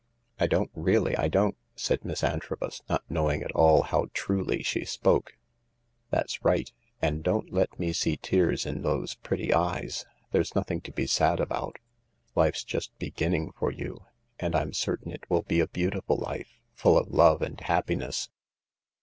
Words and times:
"I 0.39 0.47
don't, 0.47 0.71
really 0.73 1.15
I 1.15 1.27
don't," 1.27 1.55
said 1.75 2.03
Miss 2.03 2.23
Antrobus, 2.23 2.81
not 2.89 3.03
knowing 3.07 3.43
at 3.43 3.51
all 3.51 3.83
how 3.83 4.07
truly 4.15 4.63
she 4.63 4.83
spoke." 4.83 5.33
That's 6.09 6.43
right; 6.43 6.71
and 7.03 7.21
don't 7.23 7.53
let 7.53 7.77
me 7.77 7.93
see 7.93 8.17
tears 8.17 8.65
in 8.65 8.81
those 8.81 9.13
pretty 9.13 9.53
eyes— 9.53 10.07
there's 10.31 10.55
nothing 10.55 10.81
to 10.81 10.91
be 10.91 11.05
sad 11.05 11.39
about. 11.39 11.77
Life's 12.33 12.63
just 12.63 12.97
beginning 12.97 13.51
for 13.51 13.71
you, 13.71 13.99
and 14.39 14.55
I'm 14.55 14.73
certain 14.73 15.11
it 15.11 15.29
will 15.29 15.43
be 15.43 15.59
a 15.59 15.67
beautiful 15.67 16.17
life, 16.17 16.51
full 16.73 16.97
of 16.97 17.09
love 17.13 17.43
and 17.43 17.61
happiness." 17.61 18.29